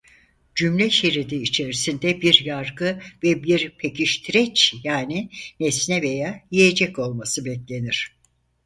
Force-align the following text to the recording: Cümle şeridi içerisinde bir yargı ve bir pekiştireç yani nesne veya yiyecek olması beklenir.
Cümle 0.55 0.89
şeridi 0.89 1.35
içerisinde 1.35 2.21
bir 2.21 2.45
yargı 2.45 2.99
ve 3.23 3.43
bir 3.43 3.69
pekiştireç 3.77 4.73
yani 4.83 5.29
nesne 5.59 6.01
veya 6.01 6.43
yiyecek 6.51 6.99
olması 6.99 7.45
beklenir. 7.45 8.15